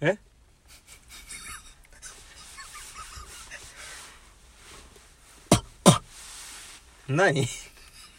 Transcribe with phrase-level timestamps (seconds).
[0.00, 0.18] え？
[7.08, 7.46] 何？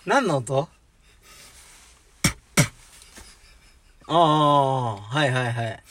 [0.05, 0.69] 何の音？
[4.07, 5.83] ああ、はいはいはい。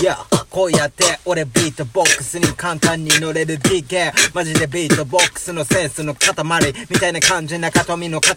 [0.00, 0.16] いや、
[0.48, 6.32] こうやって俺ビートボックスに簡単に乗れる DK マジでビートボックスのセンスの塊
[6.88, 8.36] みたいな感じなかとみの塊。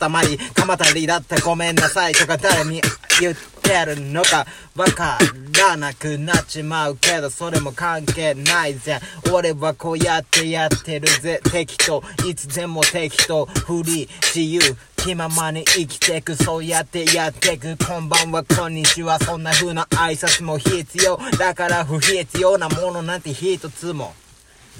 [0.55, 2.81] 鎌足りだったごめんなさいとか誰に
[3.19, 3.35] 言っ
[3.71, 5.17] てるのかわか
[5.57, 8.99] らなくなっちまうけどそれも関係ないぜ。
[9.31, 11.39] 俺はこうやってやってるぜ。
[11.51, 14.59] 適当いつでも適当フリー自由
[14.97, 16.35] 気ままに生きてく。
[16.35, 17.77] そうやってやってく。
[17.77, 19.17] こんばんはこんにちは。
[19.19, 21.17] そんな風な挨拶も必要。
[21.39, 24.13] だから不必要なものなんて一つも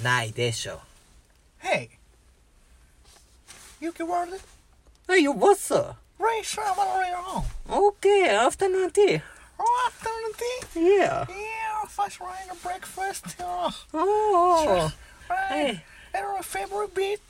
[0.02, 0.80] ないでしょ。
[1.62, 1.88] Hey,
[3.80, 4.42] you can work it?
[5.08, 6.01] Hey, what's up?
[6.22, 7.44] Ray, sure, I'm on.
[7.68, 9.20] Okay, afternoon tea.
[9.58, 10.90] Oh, afternoon tea?
[10.98, 11.26] Yeah.
[11.28, 13.24] Yeah, first right the breakfast.
[13.40, 14.92] Uh, Oh,
[15.28, 15.48] right.
[15.48, 15.84] hey.
[16.14, 17.20] And our favorite beat.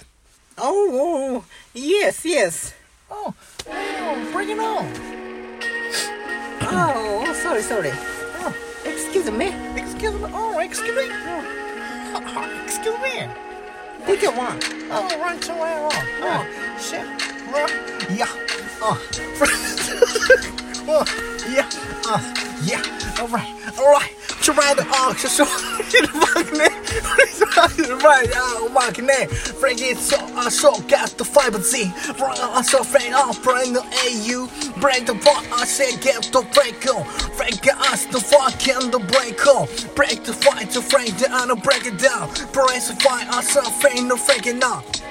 [0.59, 2.75] Oh, oh, yes, yes.
[3.11, 3.33] Oh,
[3.70, 4.93] oh, bring it on.
[6.63, 7.93] Oh, oh, sorry, sorry.
[7.95, 8.55] Oh,
[8.85, 9.48] Excuse me.
[9.77, 10.29] excuse me.
[10.33, 11.09] Oh, excuse me.
[11.11, 13.29] Oh, excuse me.
[14.07, 14.59] Take your one.
[14.91, 15.93] Oh, right to where on.
[16.20, 17.07] Oh, shit.
[18.11, 18.27] Yeah.
[18.81, 18.98] Oh.
[20.89, 21.05] oh,
[21.55, 21.69] yeah.
[22.06, 22.20] Uh,
[22.64, 22.83] yeah.
[23.20, 23.78] All right.
[23.78, 24.12] All right.
[24.42, 25.45] Try the oh, så så
[25.92, 26.58] det fucking
[28.03, 28.28] right.
[28.28, 29.28] Uh, ja, fucking nej.
[29.61, 31.92] Frank så så got the fiber Z.
[32.19, 34.48] Right, så Frank off bring the AU.
[34.80, 37.05] Break the part I said get the break on.
[37.36, 39.69] Frank us the fucking the break on.
[39.95, 42.28] Break the fight to Frank the and break it down.
[42.53, 45.03] Brace the fight us Frank no freaking out.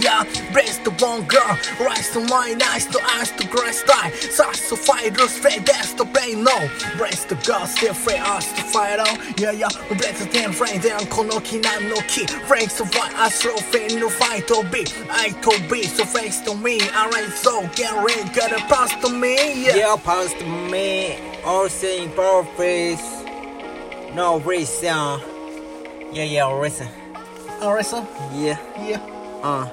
[0.00, 4.10] Yeah, brace the one girl, rise to mine, eyes to eyes to grass die.
[4.10, 6.68] Sauce to fight, loose straight, that's the pain, no.
[6.96, 9.18] Brace the girl, still free, us to fight on.
[9.38, 12.26] Yeah, yeah, we break the damn frame down, konoki, not no key.
[12.46, 14.84] Franks to fight, I slow frame, no fight to be.
[15.10, 16.80] I to be, so thanks to me.
[16.90, 19.64] Alright, so get ready, gotta pass to me.
[19.64, 20.38] Yeah, Yeah, past
[20.70, 21.18] me.
[21.44, 23.02] All saying purpose.
[24.14, 25.20] No reason.
[26.12, 26.88] Yeah, yeah, reason.
[27.62, 28.58] alright, so, Yeah.
[28.86, 29.00] yeah.
[29.42, 29.68] Uh.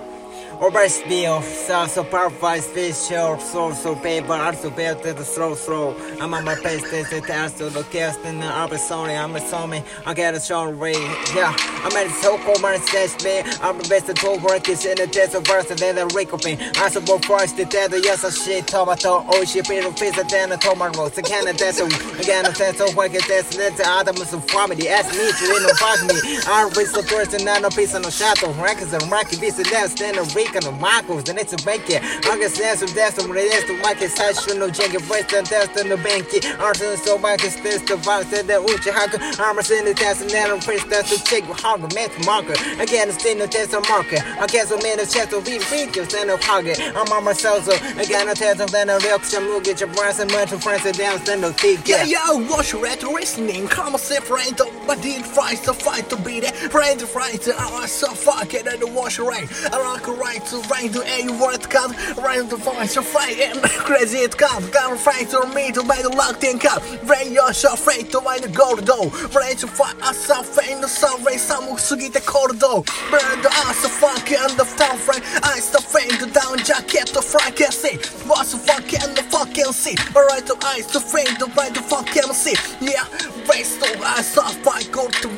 [1.09, 5.95] Deal, so supervise visual, so so paper, also built the slow slow.
[6.21, 9.39] I'm on my best, this is also the cast in the upper sorry, I'm a
[9.39, 10.95] assuming I get a short rate.
[11.35, 11.53] Yeah,
[11.83, 13.43] I'm at so cold, my sense, man.
[13.61, 16.59] I'm the best to work is in the desert verse, and then the recoping.
[16.77, 20.49] I support first, the dead, yes, I shit, tomato, oh shit, little face, and then
[20.49, 21.91] the tomato, the can of desert.
[22.19, 23.27] Again, the sense of work is
[23.57, 26.39] and the other was of family, ask me to in the fuck me.
[26.47, 29.65] I'm with the person, not no piece of no shadow, records and rocky, this and
[29.67, 30.42] that, stand a week the
[30.79, 32.03] Michaels, the next bank it.
[32.03, 35.79] I can sense of death, some release the market, such no janky voice, and test
[35.79, 36.27] in the bank.
[36.59, 40.21] Arson so back is this the vibe, said the Uchi Haka, armor in the test,
[40.21, 42.53] and then I'm first that's to check with Hogger, man marker.
[42.81, 44.17] Again, no test of marker.
[44.39, 46.75] I guess I'm in the chest of being figures and a hogger.
[46.95, 50.19] I'm on myself, so again, I test of then a real move, get your brass
[50.19, 51.87] and mental friends, and stand no thick.
[51.87, 53.03] Yeah, yeah, watch your at.
[53.03, 56.51] Come on, separate the oh, but did fight the fight to be there.
[56.51, 59.47] Friend fight, oh, I so fuck it and watch right.
[59.71, 63.61] I rock right to right to a word cut, right to fight so fight and
[63.61, 64.71] crazy it cut.
[64.71, 66.81] Got fight to me to buy the locked in cut.
[67.03, 69.09] Ray, you're so afraid to buy the gold though.
[69.09, 72.83] Friend to fight, I so faint the sun ray, some sugi the cold though.
[73.11, 75.21] Burn the ass the fuck and the town friend.
[75.43, 77.97] I still faint the down jacket, the fry can see.
[78.27, 79.95] What's the fuck and the fucking see.
[80.15, 82.55] Alright, to eyes to faint to buy the fucking see.
[82.81, 83.05] Yeah,
[83.49, 85.29] race to eyes off by gold to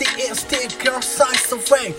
[0.00, 0.28] ray.
[0.28, 1.94] Rest the girl size of rain.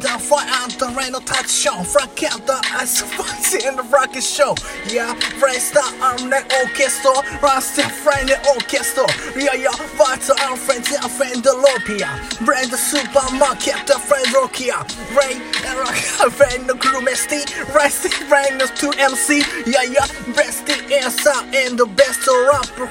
[0.00, 1.82] Down, fly out the rain, no touch show.
[1.82, 2.58] Frank out the
[3.02, 4.54] of fights in the rocket show.
[4.88, 7.12] Yeah, race the arm, the orchestra.
[7.42, 9.06] Rust the friend, the orchestra.
[9.36, 12.12] Yeah, yeah, but our friends, our friend, the Lopia.
[12.44, 14.84] Brand the supermarket, the friend Rokia.
[15.16, 15.40] Ray,
[15.80, 15.96] rock,
[16.38, 17.40] friend, the crew, Misty.
[17.72, 19.64] Rest the friend, the 2MC.
[19.64, 20.04] Yeah, yeah,
[20.36, 22.86] rest the answer and the best rapper.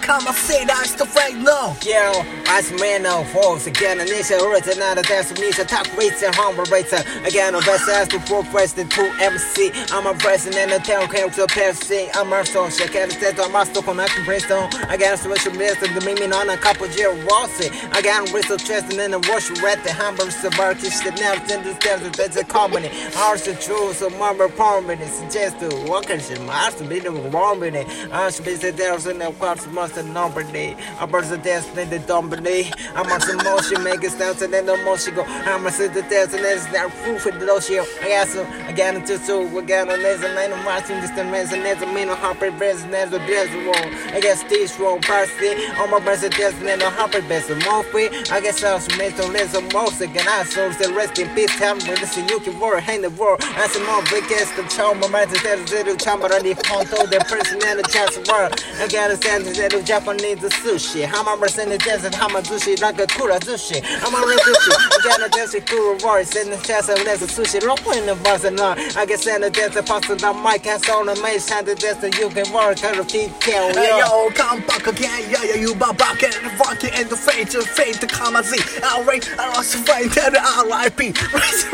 [0.00, 1.76] Come and say that's the friend, no.
[1.84, 5.86] Yo, as man of force again, initial written out of dance with me, so top
[5.98, 6.92] rates and humble rates.
[6.92, 9.70] Again, the best as the pro president to MC.
[9.92, 12.08] I'm a president and the town to Pepsi.
[12.14, 14.68] I'm a at the state, I'm a stock on Acton Princeton.
[14.88, 17.68] I got a special minister, the meaning on a couple of year Rossi.
[17.98, 21.64] I got whistle chest and then a wash red, the the barkish, the nails in
[21.64, 22.88] the steps, that's a company.
[23.16, 27.00] Ours the truth, so mama permanent, suggest to walk and shit, my ass to be
[27.00, 27.88] the wrong with it.
[28.12, 30.76] I should be the there's in the quartz, must have number day.
[31.00, 32.70] I burst the desk, then the dumb day.
[32.94, 35.24] I'm on motion, make it start to then the motion go.
[35.26, 37.84] I'm a sit the dance and there's that proof with the lotion.
[38.00, 41.52] I got some, I got into so we got a man of watching this rest
[41.52, 44.14] and there's a mean hopper breast and there's a dress roll.
[44.14, 47.22] I got stage roll, parsley, on my breast and there's a hopper
[47.64, 48.08] more free.
[48.30, 51.28] I guess I was made to live more sick and I so the rest in
[51.34, 51.54] peace.
[51.58, 53.40] Tell me this you can work, hang the world.
[53.42, 56.38] I said more big ass the charm, my mind is to do charm, but I
[56.38, 58.52] need to the person and the chance work.
[58.80, 61.04] I got a sense that the Japanese sushi.
[61.04, 63.82] How my percent is dancing, how my sushi like a kura sushi.
[63.82, 64.72] I'm a real sushi.
[64.76, 67.60] I got a dance with kura voice and the chance of there's a sushi.
[67.62, 68.78] Look in the bus and on.
[68.96, 71.74] I can send a dance past the mic and so on the main hand the
[71.74, 73.72] dance you can work out of detail.
[73.72, 77.62] Yo, come back again, yeah, yeah, you back and the funky and the fate, the
[77.62, 78.58] fate, the comma Z.
[78.82, 80.98] Alright, I lost the fight, and the RIP.
[81.32, 81.64] Rise,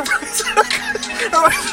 [1.33, 1.65] rise,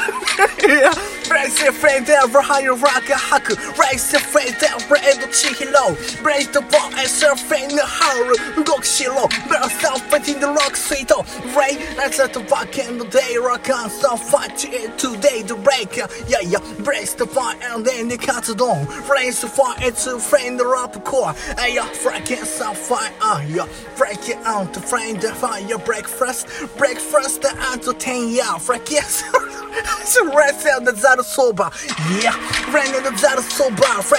[0.66, 1.21] yeah.
[1.32, 3.48] Raise your friend ever higher rock a hack.
[3.78, 5.96] Raise your friend ever and the chicken low.
[6.22, 8.36] Raise the ball and surfing the horror.
[8.58, 9.30] Look shilo.
[9.48, 11.10] Better self fighting the rock sweet.
[11.56, 13.88] Ray, let's let the rock in the day rock on.
[13.88, 15.96] So fight it today the break.
[15.96, 16.60] Yeah, yeah.
[16.84, 18.86] Brace the fire and then the cut it on.
[19.08, 21.32] Raise the fire it's a friend the rock core.
[21.56, 23.10] Hey, yeah, freaking some fire.
[23.22, 23.66] Ah, yeah.
[23.96, 25.78] Break it out to find the fire.
[25.78, 26.46] Break first.
[26.76, 28.58] Break first the 10 yeah.
[28.58, 29.22] Freak yes.
[30.04, 31.70] So rest out the zara soba.
[32.20, 32.36] Yeah,
[32.72, 33.98] ran in the zara soba.
[33.98, 34.12] Of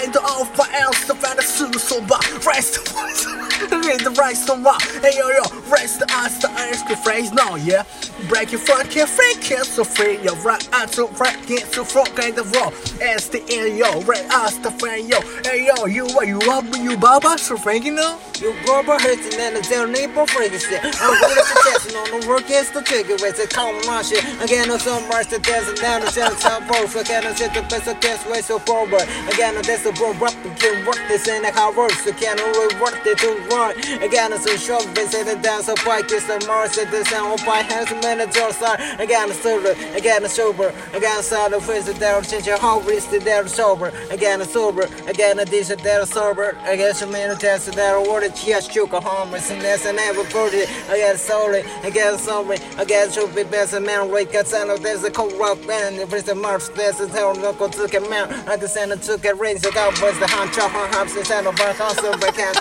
[1.07, 2.19] to find a suit soba.
[2.45, 2.79] Rest
[3.71, 4.77] read the right soba.
[5.01, 7.83] Hey yo yo, rest the eyes the ice the phrase no, yeah.
[8.27, 10.19] Break your fucking free kiss so free.
[10.21, 12.69] Yo, right out to right get to front kind of raw.
[13.01, 15.19] As the end yo, right us the friend yo.
[15.43, 18.19] Hey yo, you what you up you baba so frank you know?
[18.39, 20.83] You go by hurting and it's their neighbor shit.
[20.83, 24.23] I'm gonna suggest on the work is the trigger with the common on shit.
[24.41, 26.95] Again, no some rush the dancing down the shell top both.
[26.95, 29.07] Again, I said the best of guess way so forward.
[29.31, 32.05] Again, that's the bro rap and can work this in how it works.
[32.05, 33.77] Again, I really work it to run.
[34.01, 37.61] Again, bit, say the dance of bike is the Mars at the sound of by
[37.61, 38.79] hands and minutes or side.
[38.99, 39.71] Again, sober.
[39.95, 40.73] Again, sober.
[40.93, 43.91] Again, it's out of face the down, change your whole wrist to there sober.
[44.09, 44.87] Again, sober.
[45.07, 46.57] Again, a decent there sober.
[46.65, 50.63] Again, some minute test there order yes, choke a harmless and that's an ever booty.
[50.89, 51.61] Again, solely.
[51.83, 52.57] Again, sorry.
[52.77, 54.31] Again, should be best man, right?
[54.31, 55.97] Got sound of there's a cold rock band.
[55.97, 58.31] If it's a march, there's a hell local took a man.
[58.47, 61.15] I can send it took a ring, so that was the hand chop on hops
[61.15, 62.53] and sand of our console, but can't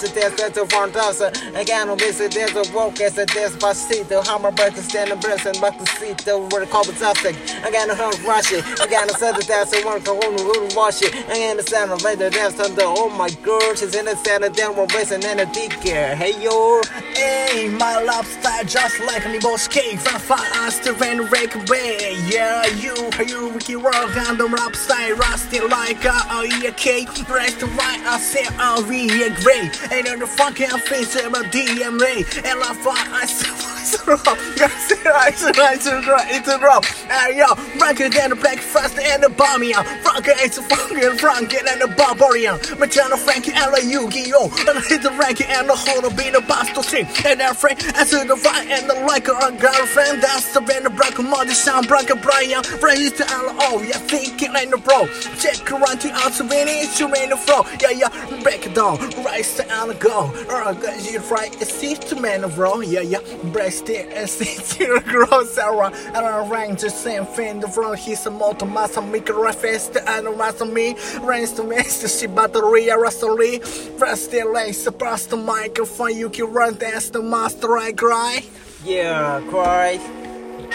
[0.00, 0.06] do.
[0.06, 1.32] I'm a rice test that's front tosser.
[1.54, 3.26] Again, obviously, there's a walk as a.
[4.08, 6.18] The hammer break to stand and breast and back to seat.
[6.18, 7.36] The word called toxic.
[7.64, 8.64] Again, the hell rush it.
[8.80, 11.14] Again, I said that that's the one called who wash it.
[11.14, 12.82] Again, the sound of later that's under.
[12.84, 16.16] Oh my girl, she's in the sand and then we're racing in a deacon.
[16.16, 16.80] Hey yo.
[17.14, 22.16] Hey, my lifestyle just like a boss cake from as to Van Rake Bay.
[22.26, 22.94] Yeah, you,
[23.26, 27.28] you, Ricky Rock on the side, rusty like a oh, OEK.
[27.28, 29.28] Rest right, I say I'll be a.
[29.80, 32.44] On the fucking face of a DMA.
[32.44, 34.16] And I find I still
[34.58, 36.04] Yes, I should, I should,
[36.34, 36.84] it's a drop.
[36.84, 37.46] Hey, yo,
[37.78, 39.82] Frankie and the breakfast and the bomb, yeah.
[40.02, 42.56] Frankie, it's a fucking Frankie and the barbarian.
[42.76, 44.50] Machana Frankie and the Yu-Gi-Oh!
[44.68, 47.06] And hit the Frankie and the whole be the boss to sing.
[47.24, 50.22] And that friend, to the right and the like a girlfriend.
[50.22, 52.62] That's the band of Brack Mother Sound Brack Brian.
[52.64, 55.06] Friend is the LO, yeah, thinking like the bro.
[55.38, 55.76] Check to
[56.12, 57.62] out to many, it's in the flow.
[57.80, 60.32] Yeah, yeah, break it down, rise to and go.
[60.50, 62.80] Uh, you right, it's to man of bro.
[62.80, 63.20] Yeah, yeah,
[63.78, 65.92] breast it, it's to grow Sarah.
[65.92, 67.62] And I rank the same thing,
[67.96, 70.96] he's a motor master, make a reference to analyze me.
[71.20, 73.60] Rains to me, the shit battery, rastly.
[73.98, 78.44] Press the lace, press the microphone, you can run dance the master, I cry.
[78.84, 79.98] Yeah, cry.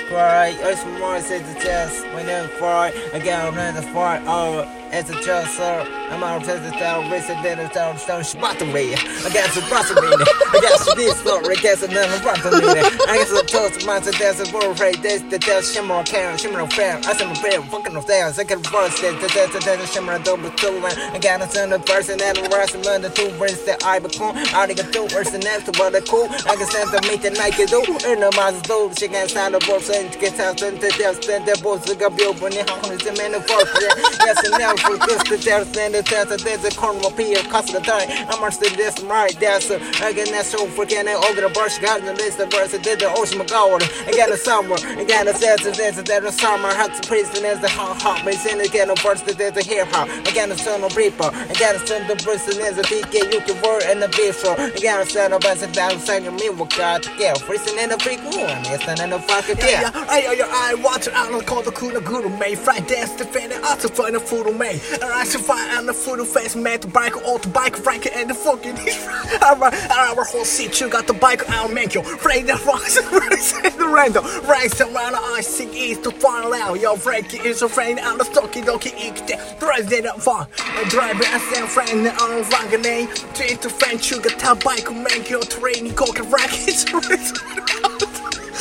[0.07, 0.55] Cry.
[0.59, 2.05] It's more said the test.
[2.13, 4.21] When they cry, I got another fart.
[4.25, 5.81] Oh, it's a sir.
[6.11, 8.93] I'm out to the town, racing then the town, stone spottery.
[8.93, 10.23] I got some prosperity.
[10.53, 12.85] I some this story, I some another prosperity.
[13.09, 15.01] I got some toast, my that's a word right.
[15.01, 16.97] That's the death shimmer, Karen, shimmer, fair.
[17.09, 18.05] I said, fair, fucking of
[18.43, 20.77] can burst it, the death, the death, shimmer, double two.
[20.85, 23.97] I got a son of person and a rest of the two words that I
[23.97, 24.37] become.
[24.53, 26.29] I got two words and that's what I cool.
[26.29, 27.81] I can send to meet the night you do.
[28.05, 31.25] And the miles do, she can sign the both and get out and the death,
[31.25, 34.97] then the boss got built when you on the man of Yes, and now for
[35.07, 38.07] this, the death, and the death, there's a corner of P, cost of the time.
[38.29, 42.13] I'm on this, right, that's a, again, that's so freaking over the brush, got the
[42.13, 43.81] list of verse, did the ocean McGowan.
[44.07, 47.45] Again, the summer, again, the sense of this, there's a summer, had to praise, and
[47.45, 50.09] there's the hot hot, but in again, the verse, there's a hip hop.
[50.27, 53.41] Again, the son of reaper, again, the son of Bruce, and there's a DK, you
[53.41, 54.53] can word, and the bistro.
[54.75, 57.99] Again, the son of us, and down, saying me, what God, yeah, freezing in the
[57.99, 60.31] freak one, it's an the fucking Yeah, yeah.
[60.33, 62.57] yo, I watch it out call the cool guru, mate.
[62.57, 64.72] Friday defending, also for the food, mate.
[64.73, 68.29] Hey, and I survive on the full face, man, the bike, auto bike, Frank, and
[68.29, 68.75] the fucking.
[68.79, 72.01] I our, our whole seat, you got the bike, I'll make you.
[72.01, 72.95] Frank the rocks,
[73.77, 74.25] the random.
[74.49, 76.79] Race around the ice, is to find out.
[76.79, 80.47] Your Frankie is a friend, I'm the stocky donkey, eat the president for.
[80.89, 83.09] Driver, I say, friend, I'm wrong name.
[83.09, 83.15] Eh?
[83.35, 86.85] Treat the French, you got the bike, make your training, cock, rackets.
[86.85, 87.19] Talking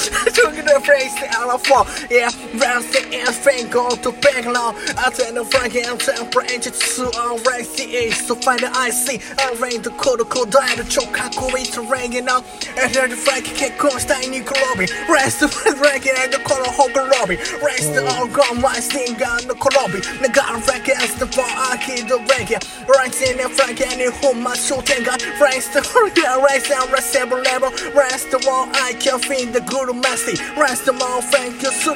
[0.67, 5.45] the phrase the fall Yeah, the air fan go to back long I turn the
[5.45, 9.91] front and branch to all right the east So find the IC I rain the
[9.97, 11.19] cold cold die the choke.
[11.21, 12.45] I go into rain you know.
[12.77, 14.87] And then the frank kick on stein in lobby.
[15.09, 15.49] Rest the
[15.81, 20.01] rank and the color hog lobby Rest the all gone my sting on the lobby
[20.21, 22.53] The gun frank as the bar I keep the rank
[22.89, 27.15] Right in the frank and the home my shooting gun Rest the rest and rest
[27.15, 27.71] level.
[27.95, 31.93] Rest the wall I can find the good master Rest the more thank you 수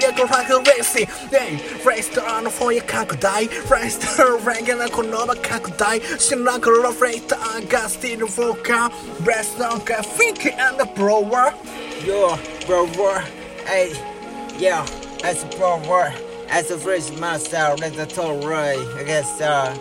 [0.47, 11.53] く嬉しい Day フレイスターのフォイア拡大フレイスターレンゲなこの場拡大しながらフレイスターがスティールフォーカーブレスなんかフィンキー and the blower
[12.07, 12.37] Yo
[12.67, 13.21] blower
[13.67, 13.93] Hey
[14.59, 14.85] Yo
[15.21, 16.12] that's a blower
[16.49, 19.75] That's a fresh master that's the toll right, I guess uh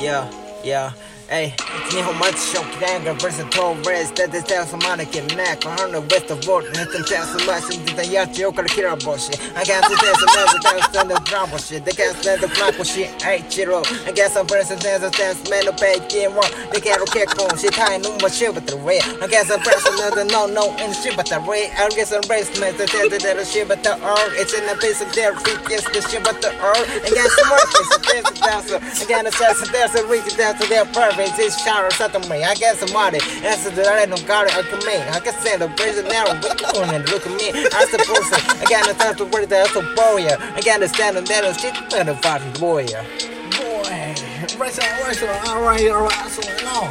[0.00, 0.30] Yeah
[0.62, 0.92] Yeah.
[1.30, 1.54] Ey,
[1.92, 4.12] nie romantische krijgen, versatile race.
[4.14, 5.62] Dat is tell een mannetje nek.
[5.62, 7.46] We hangen with the world, net tell test much.
[7.46, 7.60] mij.
[7.68, 9.32] Sinds dit to te ook al kira bosje.
[9.32, 11.84] I guess it is another dance than the drama shit.
[11.94, 13.24] can't stand the flap shit.
[13.24, 13.80] Ey, chiro.
[14.08, 16.50] I guess I'm present as a dance man of pay game one.
[16.72, 17.78] The cat kick on shit.
[17.78, 19.00] I know my shit but the way.
[19.22, 21.70] I guess I'm present as a no no and shit but the way.
[21.78, 22.76] I guess I'm race man.
[22.76, 24.34] The tell that shit but the earth.
[24.34, 25.60] It's in a piece of their feet.
[25.70, 26.74] Yes, the shit but the R.
[27.06, 27.86] I guess I'm working.
[27.94, 28.82] I guess I'm dancing.
[28.82, 30.08] I guess I'm dancing.
[30.10, 31.19] Reaching down to their perfect.
[31.36, 34.62] This shower set them me I guess somebody That's the I don't got it I
[34.62, 37.50] can make I can send a prison narrow What you and look at me?
[37.72, 41.16] I suppose I got no time to worry that's a warrior I got to stand
[41.16, 43.04] on that shit better fighting warrior
[43.52, 44.14] Boy
[44.58, 46.88] Rest on rest on alright alright so no.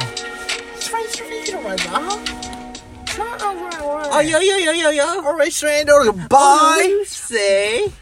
[0.76, 2.18] Straight straight alright huh?
[3.18, 5.04] Alright alright Oh yo yo yo yo yo.
[5.26, 6.38] Alright straight alright bye.
[6.38, 7.92] Oh, you say